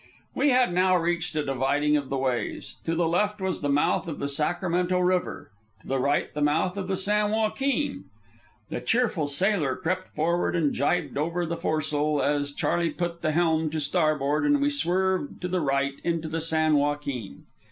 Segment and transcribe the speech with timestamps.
[0.33, 2.77] We had now reached a dividing of the ways.
[2.85, 6.75] To the left was the mouth of the Sacramento River, to the right the mouth
[6.75, 8.05] of the San Joaquin.
[8.71, 13.69] The cheerful sailor crept forward and jibed over the foresail as Charley put the helm
[13.69, 17.43] to starboard and we swerved to the right into the San Joaquin.